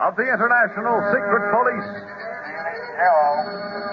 [0.00, 1.90] Of the International Secret Police.
[2.94, 3.87] Zero.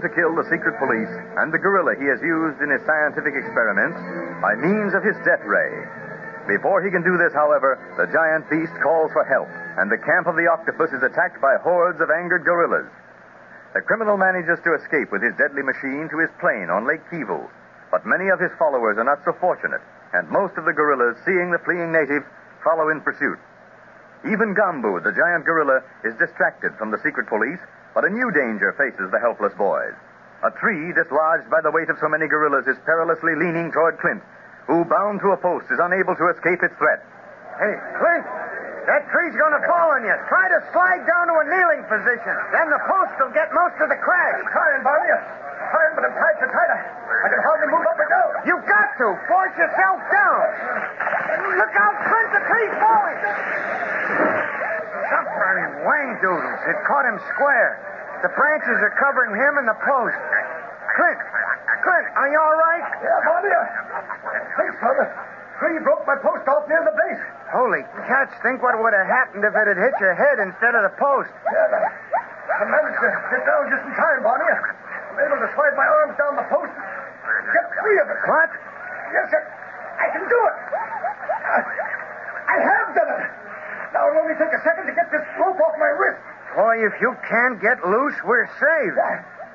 [0.00, 1.10] To kill the secret police
[1.40, 3.98] and the gorilla he has used in his scientific experiments
[4.42, 5.72] by means of his death ray.
[6.48, 10.24] Before he can do this, however, the giant beast calls for help, and the camp
[10.24, 12.88] of the octopus is attacked by hordes of angered gorillas.
[13.76, 17.44] The criminal manages to escape with his deadly machine to his plane on Lake Kivu,
[17.92, 19.84] but many of his followers are not so fortunate,
[20.16, 22.24] and most of the gorillas, seeing the fleeing native,
[22.64, 23.38] follow in pursuit.
[24.24, 27.60] Even Gambu, the giant gorilla, is distracted from the secret police,
[27.98, 29.90] but a new danger faces the helpless boys.
[30.46, 34.22] A tree dislodged by the weight of so many gorillas is perilously leaning toward Clint,
[34.70, 37.02] who, bound to a post, is unable to escape its threat.
[37.58, 38.22] Hey, Clint,
[38.86, 40.14] that tree's going to fall on you.
[40.30, 42.38] Try to slide down to a kneeling position.
[42.54, 44.46] Then the post will get most of the crash.
[44.46, 45.10] I'm trying, Barney.
[45.18, 46.70] I'm trying, but I'm tied so tight.
[46.70, 48.30] I, I can hardly move up or down.
[48.46, 49.06] You've got to.
[49.26, 50.42] Force yourself down.
[51.50, 54.57] Look out, Clint, the tree's falling.
[55.08, 56.60] Suffering wang doodles.
[56.68, 57.80] It caught him square.
[58.20, 60.20] The branches are covering him and the post.
[60.96, 61.20] Clint,
[61.86, 62.84] Clint, are you all right?
[63.00, 63.54] Yeah, Barney.
[64.58, 64.76] Thanks.
[64.78, 65.06] The
[65.58, 67.22] tree broke my post off near the base.
[67.50, 70.84] Holy cats, think what would have happened if it had hit your head instead of
[70.84, 71.32] the post.
[71.48, 74.44] Yeah, I, managed to get down just in time, Barney.
[74.50, 78.20] I'm able to slide my arms down the post and get free of it.
[78.26, 78.50] What?
[79.14, 79.42] Yes, sir.
[79.98, 80.56] I can do it.
[81.48, 81.58] I,
[82.44, 83.47] I have done it.
[83.92, 86.20] Now it'll only take a second to get this rope off my wrist.
[86.56, 88.96] Boy, if you can't get loose, we're saved.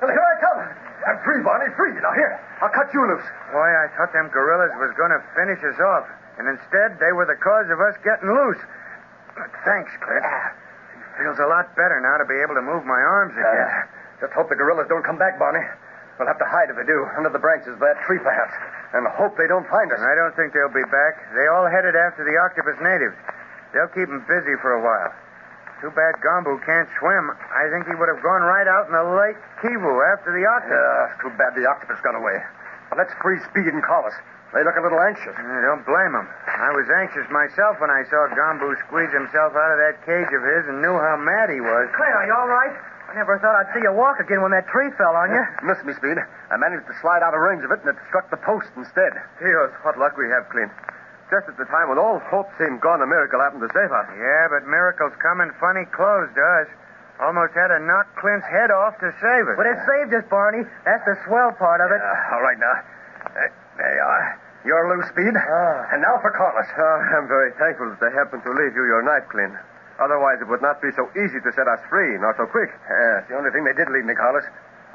[0.00, 0.60] Well, here I come.
[1.04, 1.92] I'm free, Barney, free.
[2.00, 3.26] Now, here, I'll cut you loose.
[3.52, 6.08] Boy, I thought them gorillas was going to finish us off.
[6.40, 8.58] And instead, they were the cause of us getting loose.
[9.36, 10.24] But thanks, Clint.
[11.20, 13.70] Feels a lot better now to be able to move my arms again.
[14.18, 15.62] just hope the gorillas don't come back, Barney.
[16.18, 18.54] We'll have to hide if they do, under the branches of that tree, perhaps.
[18.94, 19.98] And hope they don't find us.
[19.98, 21.18] I don't think they'll be back.
[21.34, 23.18] They all headed after the octopus natives.
[23.74, 25.10] They'll keep him busy for a while.
[25.82, 27.34] Too bad Gombu can't swim.
[27.50, 30.78] I think he would have gone right out in the Lake Kivu after the octopus.
[30.78, 32.38] Yeah, it's too bad the octopus got away.
[32.88, 34.14] But let's free Speed and Carlos.
[34.54, 35.34] They look a little anxious.
[35.34, 36.30] I don't blame 'em.
[36.46, 40.42] I was anxious myself when I saw Gombu squeeze himself out of that cage of
[40.46, 41.90] his and knew how mad he was.
[41.98, 42.70] Clint, are you all right?
[43.10, 45.44] I never thought I'd see you walk again when that tree fell on you.
[45.66, 46.22] Missed me, Speed.
[46.50, 49.12] I managed to slide out of range of it, and it struck the post instead.
[49.42, 50.70] Dios, what luck we have, Clint.
[51.32, 54.06] Just at the time when all hope seemed gone, a miracle happened to save us.
[54.12, 56.68] Yeah, but miracles come in funny clothes to us.
[57.22, 59.56] Almost had to knock Clint's head off to save us.
[59.56, 60.66] But it saved us, Barney.
[60.84, 62.02] That's the swell part of it.
[62.02, 62.76] Uh, all right, now.
[63.24, 63.48] Uh,
[63.78, 64.24] there you are.
[64.66, 65.32] You're loose, Speed.
[65.36, 65.94] Ah.
[65.94, 66.66] And now for Carlos.
[66.74, 69.54] Oh, I'm very thankful that they happened to leave you your knife, Clint.
[70.02, 72.72] Otherwise, it would not be so easy to set us free, nor so quick.
[72.72, 74.42] Yeah, it's the only thing they did leave me, Carlos.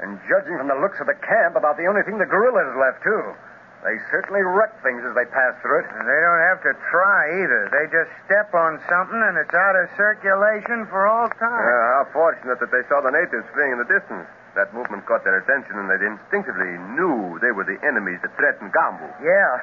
[0.04, 3.00] And judging from the looks of the camp, about the only thing the gorillas left,
[3.00, 3.32] too.
[3.80, 5.88] They certainly wreck things as they pass through it.
[5.88, 7.72] They don't have to try either.
[7.72, 11.64] They just step on something and it's out of circulation for all time.
[11.64, 14.28] Yeah, how fortunate that they saw the natives fleeing in the distance.
[14.52, 18.74] That movement caught their attention, and they instinctively knew they were the enemies that threatened
[18.74, 19.06] Gambu.
[19.22, 19.62] Yeah.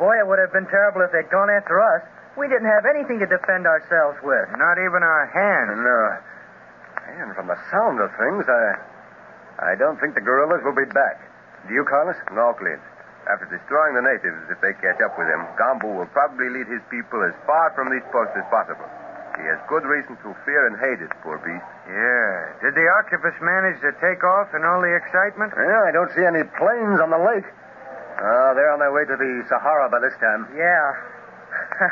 [0.00, 2.02] Boy, it would have been terrible if they'd gone after us.
[2.34, 4.48] We didn't have anything to defend ourselves with.
[4.58, 5.76] Not even our hands.
[5.78, 6.02] No.
[7.20, 11.20] And from the sound of things, I, I don't think the gorillas will be back.
[11.68, 12.16] Do you, Carlos?
[12.32, 12.80] No, Clint.
[13.24, 16.84] After destroying the natives, if they catch up with him, Gambu will probably lead his
[16.92, 18.84] people as far from these posts as possible.
[19.40, 21.66] He has good reason to fear and hate it, poor beast.
[21.88, 22.36] Yeah.
[22.62, 25.56] Did the octopus manage to take off in all the excitement?
[25.56, 27.48] Yeah, I don't see any planes on the lake.
[28.20, 30.46] Oh, they're on their way to the Sahara by this time.
[30.54, 30.86] Yeah.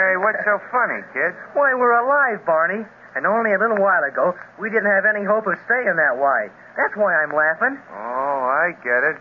[0.00, 1.36] hey, what's so funny, kid?
[1.52, 2.88] Why, we're alive, Barney.
[3.12, 6.48] And only a little while ago, we didn't have any hope of staying that way.
[6.76, 7.76] That's why I'm laughing.
[7.92, 9.18] Oh, I get it.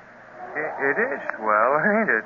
[0.58, 2.26] It, it is swell, ain't it?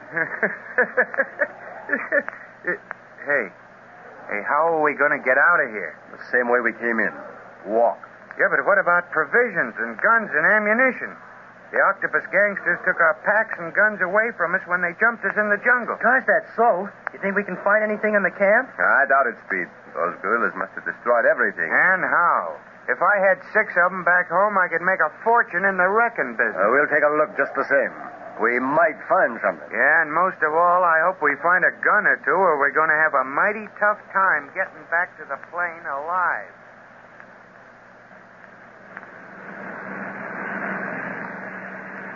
[2.71, 2.79] it?
[3.21, 3.53] Hey,
[4.33, 5.93] hey, how are we going to get out of here?
[6.09, 7.13] The same way we came in.
[7.69, 8.01] Walk.
[8.41, 11.13] Yeah, but what about provisions and guns and ammunition?
[11.69, 15.37] The octopus gangsters took our packs and guns away from us when they jumped us
[15.37, 16.01] in the jungle.
[16.01, 16.89] Gosh, that's so.
[17.13, 18.73] You think we can find anything in the camp?
[18.73, 19.69] I doubt it, Speed.
[19.93, 21.69] Those gorillas must have destroyed everything.
[21.69, 22.57] And how?
[22.89, 25.85] If I had six of them back home, I could make a fortune in the
[25.85, 26.57] wrecking business.
[26.57, 27.93] Uh, we'll take a look just the same.
[28.41, 29.69] We might find something.
[29.69, 32.73] Yeah, and most of all, I hope we find a gun or two, or we're
[32.73, 36.49] going to have a mighty tough time getting back to the plane alive.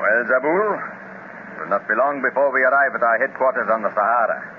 [0.01, 3.93] Well, Zabul, it will not be long before we arrive at our headquarters on the
[3.93, 4.54] Sahara.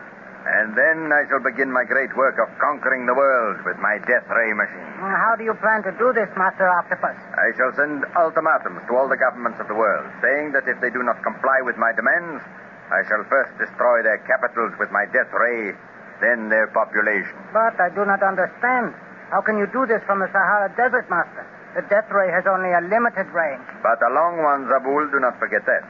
[0.46, 4.31] And then I shall begin my great work of conquering the world with my death
[4.31, 4.94] ray machine.
[5.02, 7.19] How do you plan to do this, Master Octopus?
[7.34, 10.90] I shall send ultimatums to all the governments of the world, saying that if they
[10.94, 12.46] do not comply with my demands,
[12.94, 15.75] I shall first destroy their capitals with my death ray,
[16.22, 17.34] then their population.
[17.50, 18.94] But I do not understand.
[19.34, 21.43] How can you do this from the Sahara Desert, Master?
[21.75, 23.66] The death ray has only a limited range.
[23.82, 25.82] But the long one, Zabul, do not forget that.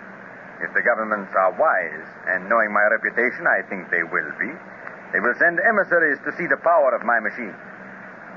[0.60, 4.50] If the governments are wise, and knowing my reputation, I think they will be,
[5.12, 7.54] they will send emissaries to see the power of my machine.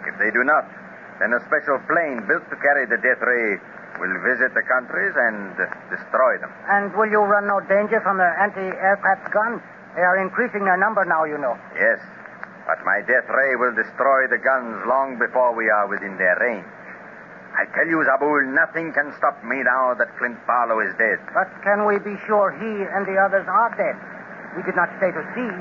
[0.05, 0.67] If they do not,
[1.19, 3.59] then a special plane built to carry the death ray
[3.99, 5.55] will visit the countries and
[5.91, 6.51] destroy them.
[6.71, 9.59] And will you run no danger from their anti-aircraft guns?
[9.95, 11.59] They are increasing their number now, you know.
[11.75, 11.99] Yes,
[12.67, 16.67] but my death ray will destroy the guns long before we are within their range.
[17.57, 21.19] I tell you, Zabul, nothing can stop me now that Clint Barlow is dead.
[21.33, 23.97] But can we be sure he and the others are dead?
[24.55, 25.51] We did not stay to see.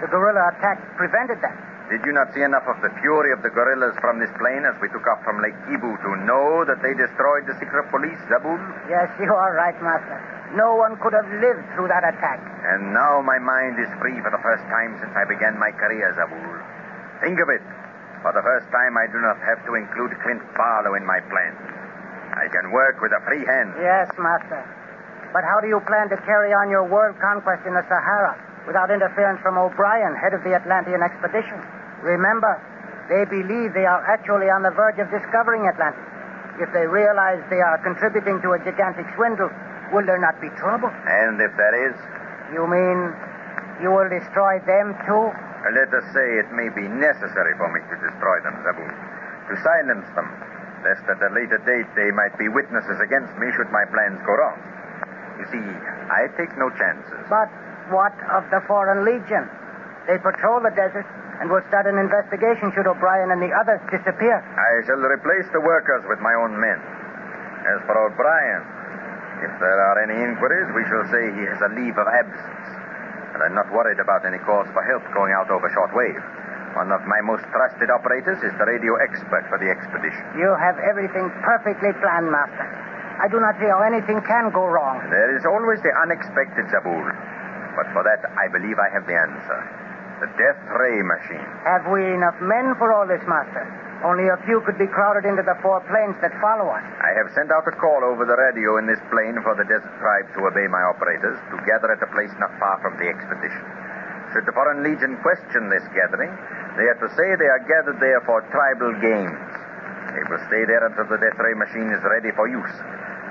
[0.00, 1.54] The gorilla attack prevented that.
[1.90, 4.72] Did you not see enough of the fury of the gorillas from this plane as
[4.80, 8.56] we took off from Lake Kivu to know that they destroyed the secret police, Zabul?
[8.88, 10.16] Yes, you are right, Master.
[10.56, 12.40] No one could have lived through that attack.
[12.64, 16.08] And now my mind is free for the first time since I began my career,
[16.16, 16.56] Zabul.
[17.20, 17.60] Think of it.
[18.24, 21.60] For the first time, I do not have to include Clint Barlow in my plans.
[22.32, 23.76] I can work with a free hand.
[23.76, 24.64] Yes, Master.
[25.36, 28.32] But how do you plan to carry on your world conquest in the Sahara
[28.64, 31.60] without interference from O'Brien, head of the Atlantean expedition?
[32.00, 32.56] Remember,
[33.12, 36.00] they believe they are actually on the verge of discovering Atlantis.
[36.56, 39.52] If they realize they are contributing to a gigantic swindle,
[39.92, 40.88] will there not be trouble?
[40.88, 41.96] And if there is?
[42.56, 43.12] You mean
[43.84, 45.28] you will destroy them too?
[45.64, 48.84] Let us say it may be necessary for me to destroy them, Zabul.
[48.84, 50.28] To silence them,
[50.84, 54.36] lest at a later date they might be witnesses against me should my plans go
[54.36, 54.60] wrong.
[55.40, 55.66] You see,
[56.12, 57.16] I take no chances.
[57.32, 57.48] But
[57.88, 59.48] what of the Foreign Legion?
[60.06, 61.08] They patrol the desert
[61.40, 64.38] and will start an investigation should O'Brien and the others disappear.
[64.38, 66.78] I shall replace the workers with my own men.
[67.64, 68.62] As for O'Brien,
[69.42, 72.83] if there are any inquiries, we shall say he has a leave of absence.
[73.34, 76.22] And I'm not worried about any calls for help going out over shortwave.
[76.78, 80.22] One of my most trusted operators is the radio expert for the expedition.
[80.38, 82.66] You have everything perfectly planned, Master.
[83.18, 84.98] I do not see how anything can go wrong.
[85.06, 87.06] There is always the unexpected, Zabul.
[87.78, 89.58] But for that, I believe I have the answer.
[90.18, 91.46] The Death Ray machine.
[91.66, 93.62] Have we enough men for all this, Master?
[94.04, 96.84] Only a few could be crowded into the four planes that follow us.
[97.00, 99.96] I have sent out a call over the radio in this plane for the desert
[99.96, 103.64] tribes who obey my operators to gather at a place not far from the expedition.
[104.36, 106.28] Should the Foreign Legion question this gathering,
[106.76, 109.40] they are to say they are gathered there for tribal games.
[110.12, 112.76] They will stay there until the death ray machine is ready for use.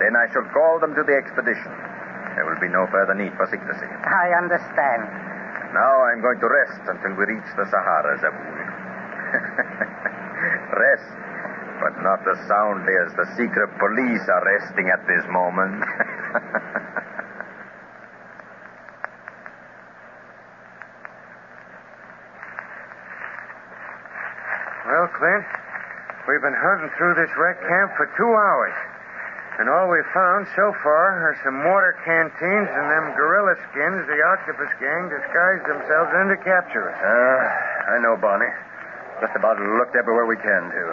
[0.02, 1.70] Then I shall call them to the expedition.
[2.34, 3.86] There will be no further need for secrecy.
[4.10, 5.06] I understand.
[5.70, 8.58] Now I'm going to rest until we reach the Sahara, Zabul.
[10.76, 11.10] rest,
[11.80, 15.84] but not as soundly as the secret police are resting at this moment.
[24.84, 25.48] Well, Clint,
[26.28, 28.76] we've been hunting through this wreck camp for two hours.
[29.58, 34.20] And all we've found so far are some mortar canteens and them gorilla skins the
[34.22, 36.98] octopus gang disguised themselves in to capture us.
[37.00, 38.50] Uh, I know, Barney.
[39.24, 40.84] Just about looked everywhere we can, to.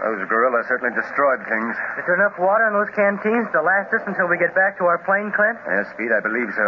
[0.00, 1.76] Those gorillas certainly destroyed things.
[2.00, 4.88] Is there enough water in those canteens to last us until we get back to
[4.88, 5.60] our plane, Clint?
[5.68, 6.66] Yes, Pete, I believe so.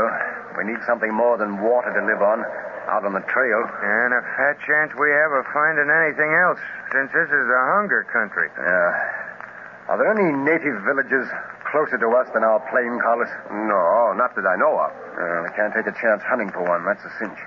[0.60, 2.44] We need something more than water to live on
[2.92, 3.60] out on the trail.
[3.64, 6.60] And a fat chance we have of finding anything else,
[6.92, 8.52] since this is a hunger country.
[8.52, 9.90] Yeah.
[9.90, 11.24] Are there any native villages
[11.72, 13.32] closer to us than our plane, Carlos?
[13.48, 14.92] No, not that I know of.
[14.92, 16.84] Uh, we can't take a chance hunting for one.
[16.84, 17.40] That's a cinch.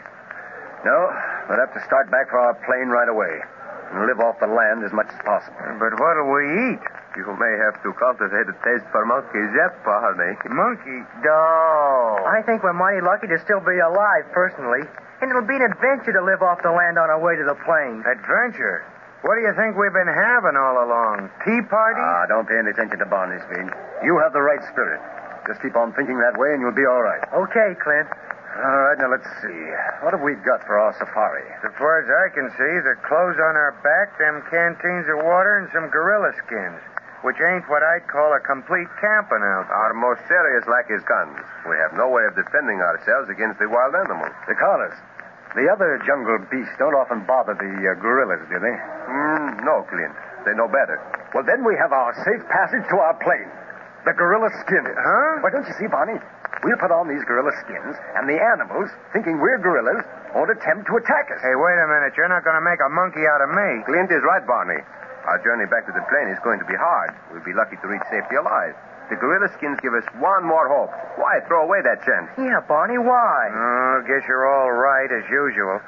[0.84, 1.12] No,
[1.50, 3.42] we'll have to start back for our plane right away
[3.90, 5.58] and live off the land as much as possible.
[5.82, 6.84] But what'll we eat?
[7.18, 10.38] You may have to cultivate a taste for monkeys yet, Barney.
[10.46, 11.02] Monkey?
[11.26, 12.22] No.
[12.30, 14.86] I think we're mighty lucky to still be alive, personally.
[15.20, 17.58] And it'll be an adventure to live off the land on our way to the
[17.66, 18.06] plane.
[18.06, 18.86] Adventure?
[19.26, 21.28] What do you think we've been having all along?
[21.44, 22.00] Tea parties?
[22.08, 23.68] Ah, don't pay any attention to Barney's Speed.
[24.06, 25.02] You have the right spirit.
[25.44, 27.20] Just keep on thinking that way and you'll be all right.
[27.34, 28.08] Okay, Clint.
[28.60, 29.64] All right, now let's see.
[30.04, 31.48] What have we got for our safari?
[31.64, 35.64] As far as I can see, the clothes on our back, them canteens of water,
[35.64, 36.76] and some gorilla skins,
[37.24, 39.72] which ain't what I'd call a complete camping outfit.
[39.72, 41.40] Our most serious lack is guns.
[41.72, 44.36] We have no way of defending ourselves against the wild animals.
[44.44, 44.98] The Carlos,
[45.56, 48.76] the other jungle beasts don't often bother the uh, gorillas, do they?
[49.08, 50.12] Mm, no, Clint.
[50.44, 51.00] They know better.
[51.32, 53.48] Well, then we have our safe passage to our plane.
[54.04, 54.84] The gorilla skin.
[54.84, 55.48] Huh?
[55.48, 56.20] Why, don't you see, Barney?
[56.64, 60.04] We'll put on these gorilla skins, and the animals, thinking we're gorillas,
[60.36, 61.40] won't attempt to attack us.
[61.40, 62.20] Hey, wait a minute.
[62.20, 63.84] You're not going to make a monkey out of me.
[63.88, 64.82] Clint is right, Barney.
[65.24, 67.16] Our journey back to the plane is going to be hard.
[67.32, 68.76] We'll be lucky to reach safety alive.
[69.10, 70.92] The gorilla skins give us one more hope.
[71.18, 72.30] Why throw away that chance?
[72.38, 73.50] Yeah, Barney, why?
[73.50, 75.82] Oh, guess you're all right, as usual.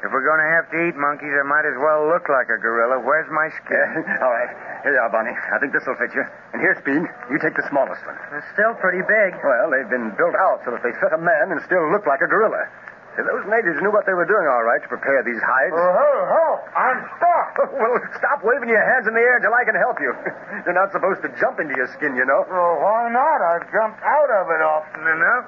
[0.00, 2.56] If we're going to have to eat monkeys, I might as well look like a
[2.56, 3.04] gorilla.
[3.04, 4.00] Where's my skin?
[4.24, 4.48] all right.
[4.80, 5.36] Here you are, Barney.
[5.36, 6.24] I think this will fit you.
[6.56, 8.16] And here, Speed, you take the smallest one.
[8.32, 9.36] It's still pretty big.
[9.44, 12.24] Well, they've been built out so that they fit a man and still look like
[12.24, 12.64] a gorilla.
[13.12, 15.76] See, those natives knew what they were doing, all right, to prepare these hides.
[15.76, 16.44] Oh, ho, ho!
[16.78, 17.50] I'm stuck!
[17.76, 20.16] well, stop waving your hands in the air till I can help you.
[20.64, 22.46] You're not supposed to jump into your skin, you know.
[22.48, 23.44] Well, why not?
[23.44, 25.44] I've jumped out of it often enough.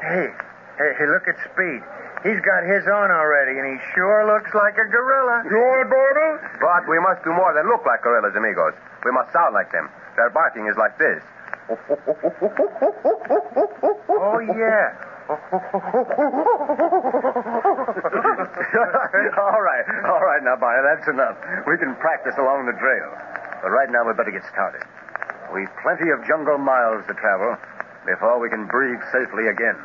[0.00, 0.26] Hey,
[0.80, 1.82] hey, hey, look at Speed.
[2.26, 5.46] He's got his on already, and he sure looks like a gorilla.
[5.46, 6.42] You want it, Barney?
[6.58, 8.74] But we must do more than look like gorillas, amigos.
[9.06, 9.86] We must sound like them.
[10.18, 11.22] Their barking is like this.
[14.10, 14.98] Oh, yeah.
[19.38, 21.36] all right, all right now, Barney, that's enough.
[21.68, 23.14] We can practice along the trail.
[23.62, 24.82] But right now, we better get started.
[25.54, 27.56] We've plenty of jungle miles to travel
[28.06, 29.76] before we can breathe safely again.